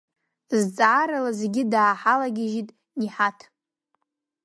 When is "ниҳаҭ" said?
2.99-3.39